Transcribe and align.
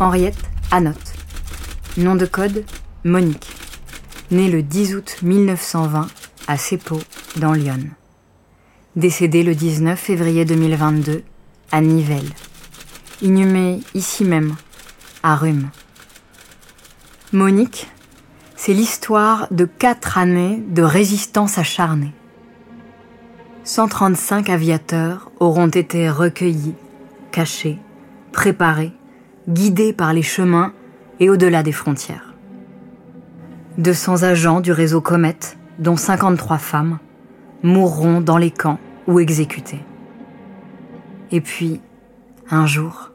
Henriette 0.00 0.50
Anotte. 0.72 1.12
Nom 1.98 2.16
de 2.16 2.26
code 2.26 2.64
Monique. 3.04 3.54
Née 4.32 4.50
le 4.50 4.60
10 4.60 4.96
août 4.96 5.18
1920 5.22 6.08
à 6.48 6.56
Seppo, 6.56 6.98
dans 7.36 7.52
Lyon. 7.52 7.78
Décédée 8.96 9.44
le 9.44 9.54
19 9.54 9.96
février 9.96 10.44
2022 10.44 11.22
à 11.70 11.80
Nivelles. 11.80 12.32
Inhumée 13.22 13.82
ici 13.94 14.24
même, 14.24 14.56
à 15.22 15.36
Rhume. 15.36 15.70
Monique, 17.32 17.88
c'est 18.56 18.74
l'histoire 18.74 19.46
de 19.52 19.64
quatre 19.64 20.18
années 20.18 20.60
de 20.70 20.82
résistance 20.82 21.56
acharnée. 21.56 22.12
135 23.62 24.50
aviateurs 24.50 25.30
auront 25.38 25.68
été 25.68 26.10
recueillis, 26.10 26.74
cachés, 27.30 27.78
préparés, 28.32 28.92
guidés 29.48 29.92
par 29.92 30.12
les 30.12 30.22
chemins 30.22 30.72
et 31.20 31.30
au-delà 31.30 31.62
des 31.62 31.72
frontières. 31.72 32.34
200 33.78 34.22
agents 34.22 34.60
du 34.60 34.72
réseau 34.72 35.00
Comet, 35.00 35.36
dont 35.78 35.96
53 35.96 36.58
femmes, 36.58 36.98
mourront 37.62 38.20
dans 38.20 38.38
les 38.38 38.50
camps 38.50 38.78
ou 39.06 39.18
exécutés. 39.18 39.84
Et 41.30 41.40
puis, 41.40 41.80
un 42.50 42.66
jour, 42.66 43.10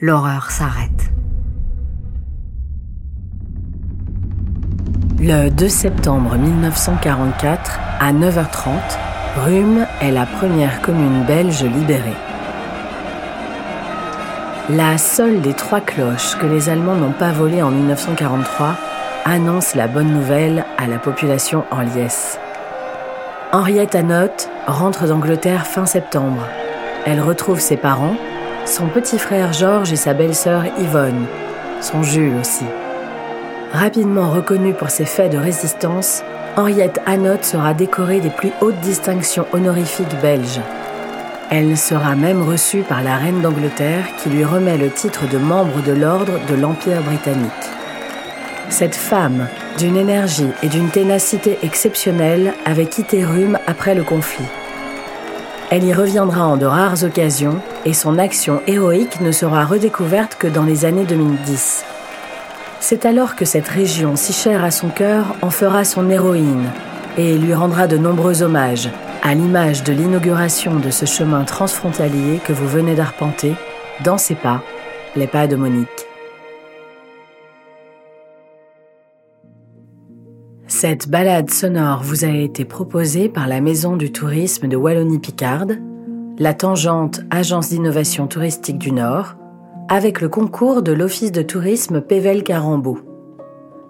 l'horreur 0.00 0.50
s'arrête. 0.50 1.12
Le 5.18 5.48
2 5.50 5.68
septembre 5.68 6.36
1944, 6.36 7.78
à 8.00 8.12
9h30, 8.12 8.70
Rhume 9.44 9.86
est 10.00 10.12
la 10.12 10.24
première 10.24 10.80
commune 10.82 11.24
belge 11.26 11.64
libérée. 11.64 12.16
La 14.68 14.98
seule 14.98 15.42
des 15.42 15.54
trois 15.54 15.80
cloches 15.80 16.36
que 16.38 16.46
les 16.46 16.68
Allemands 16.68 16.96
n'ont 16.96 17.12
pas 17.12 17.30
volées 17.30 17.62
en 17.62 17.70
1943 17.70 18.74
annonce 19.24 19.76
la 19.76 19.86
bonne 19.86 20.12
nouvelle 20.12 20.64
à 20.76 20.88
la 20.88 20.98
population 20.98 21.62
en 21.70 21.82
liesse. 21.82 22.40
Henriette 23.52 23.94
Anotte 23.94 24.48
rentre 24.66 25.06
d'Angleterre 25.06 25.68
fin 25.68 25.86
septembre. 25.86 26.48
Elle 27.04 27.20
retrouve 27.20 27.60
ses 27.60 27.76
parents, 27.76 28.16
son 28.64 28.88
petit 28.88 29.20
frère 29.20 29.52
Georges 29.52 29.92
et 29.92 29.96
sa 29.96 30.14
belle-sœur 30.14 30.64
Yvonne, 30.80 31.26
son 31.80 32.02
Jules 32.02 32.34
aussi. 32.40 32.64
Rapidement 33.72 34.30
reconnue 34.30 34.74
pour 34.74 34.90
ses 34.90 35.04
faits 35.04 35.30
de 35.30 35.38
résistance, 35.38 36.24
Henriette 36.56 37.00
Anotte 37.06 37.44
sera 37.44 37.72
décorée 37.72 38.18
des 38.18 38.30
plus 38.30 38.50
hautes 38.60 38.80
distinctions 38.80 39.46
honorifiques 39.52 40.20
belges. 40.20 40.60
Elle 41.50 41.76
sera 41.76 42.16
même 42.16 42.42
reçue 42.42 42.82
par 42.82 43.02
la 43.02 43.16
reine 43.16 43.40
d'Angleterre 43.40 44.04
qui 44.20 44.30
lui 44.30 44.44
remet 44.44 44.76
le 44.76 44.90
titre 44.90 45.28
de 45.28 45.38
membre 45.38 45.80
de 45.82 45.92
l'ordre 45.92 46.40
de 46.48 46.54
l'Empire 46.56 47.02
britannique. 47.02 47.52
Cette 48.68 48.96
femme, 48.96 49.46
d'une 49.78 49.96
énergie 49.96 50.50
et 50.64 50.68
d'une 50.68 50.90
ténacité 50.90 51.58
exceptionnelles, 51.62 52.52
avait 52.64 52.86
quitté 52.86 53.24
Rhume 53.24 53.58
après 53.68 53.94
le 53.94 54.02
conflit. 54.02 54.44
Elle 55.70 55.84
y 55.84 55.92
reviendra 55.92 56.46
en 56.46 56.56
de 56.56 56.66
rares 56.66 57.04
occasions 57.04 57.60
et 57.84 57.92
son 57.92 58.18
action 58.18 58.60
héroïque 58.66 59.20
ne 59.20 59.30
sera 59.30 59.64
redécouverte 59.64 60.36
que 60.36 60.48
dans 60.48 60.64
les 60.64 60.84
années 60.84 61.04
2010. 61.04 61.84
C'est 62.80 63.06
alors 63.06 63.36
que 63.36 63.44
cette 63.44 63.68
région 63.68 64.16
si 64.16 64.32
chère 64.32 64.64
à 64.64 64.72
son 64.72 64.88
cœur 64.88 65.36
en 65.42 65.50
fera 65.50 65.84
son 65.84 66.10
héroïne 66.10 66.70
et 67.16 67.38
lui 67.38 67.54
rendra 67.54 67.86
de 67.86 67.96
nombreux 67.96 68.42
hommages, 68.42 68.90
à 69.26 69.34
l'image 69.34 69.82
de 69.82 69.92
l'inauguration 69.92 70.78
de 70.78 70.90
ce 70.90 71.04
chemin 71.04 71.42
transfrontalier 71.42 72.38
que 72.44 72.52
vous 72.52 72.68
venez 72.68 72.94
d'arpenter, 72.94 73.54
dans 74.04 74.18
ses 74.18 74.36
pas, 74.36 74.62
les 75.16 75.26
pas 75.26 75.48
de 75.48 75.56
Monique. 75.56 75.88
Cette 80.68 81.08
balade 81.08 81.50
sonore 81.50 82.04
vous 82.04 82.24
a 82.24 82.28
été 82.28 82.64
proposée 82.64 83.28
par 83.28 83.48
la 83.48 83.60
Maison 83.60 83.96
du 83.96 84.12
tourisme 84.12 84.68
de 84.68 84.76
Wallonie-Picarde, 84.76 85.80
la 86.38 86.54
Tangente 86.54 87.18
Agence 87.30 87.70
d'innovation 87.70 88.28
touristique 88.28 88.78
du 88.78 88.92
Nord, 88.92 89.34
avec 89.88 90.20
le 90.20 90.28
concours 90.28 90.82
de 90.82 90.92
l'Office 90.92 91.32
de 91.32 91.42
tourisme 91.42 92.00
Pével-Carambou. 92.00 93.15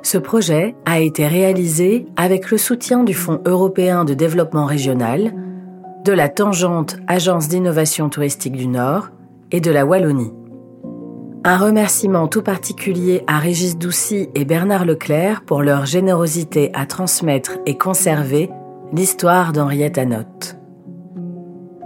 Ce 0.07 0.19
projet 0.19 0.77
a 0.85 1.01
été 1.01 1.27
réalisé 1.27 2.07
avec 2.15 2.53
le 2.53 2.59
soutien 2.59 3.03
du 3.03 3.13
Fonds 3.13 3.41
européen 3.45 4.05
de 4.05 4.15
développement 4.15 4.65
régional, 4.65 5.35
de 6.05 6.13
la 6.13 6.29
Tangente 6.29 6.97
Agence 7.09 7.49
d'innovation 7.49 8.09
touristique 8.09 8.55
du 8.55 8.69
Nord 8.69 9.09
et 9.51 9.61
de 9.61 9.73
la 9.73 9.85
Wallonie. 9.85 10.33
Un 11.43 11.57
remerciement 11.57 12.29
tout 12.29 12.43
particulier 12.43 13.25
à 13.27 13.41
Régis 13.41 13.79
Doucy 13.79 14.29
et 14.37 14.45
Bernard 14.45 14.85
Leclerc 14.85 15.43
pour 15.45 15.65
leur 15.65 15.87
générosité 15.87 16.71
à 16.73 16.87
transmettre 16.87 17.59
et 17.67 17.77
conserver 17.77 18.49
l'histoire 18.93 19.51
d'Henriette 19.51 19.99
Anotte. 19.99 20.57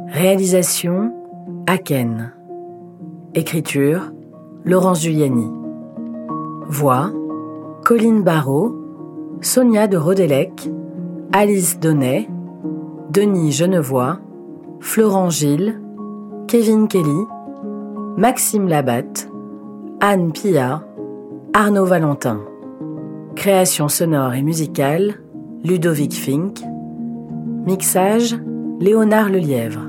Réalisation 0.08 1.14
Aken. 1.66 2.34
Écriture 3.34 4.12
Laurence 4.66 5.00
Giuliani. 5.00 5.50
Voix 6.68 7.12
Colline 7.90 8.22
Barrault, 8.22 8.76
Sonia 9.40 9.88
de 9.88 9.96
Rodelec, 9.96 10.70
Alice 11.32 11.80
Donnet, 11.80 12.28
Denis 13.10 13.50
Genevois, 13.50 14.20
Florent 14.78 15.28
Gilles, 15.28 15.74
Kevin 16.46 16.86
Kelly, 16.86 17.26
Maxime 18.16 18.68
Labatte, 18.68 19.28
Anne 20.00 20.30
Pia, 20.30 20.86
Arnaud 21.52 21.86
Valentin. 21.86 22.42
Création 23.34 23.88
sonore 23.88 24.34
et 24.34 24.42
musicale, 24.42 25.20
Ludovic 25.64 26.12
Fink. 26.12 26.60
Mixage, 27.66 28.36
Léonard 28.78 29.30
Lelièvre. 29.30 29.80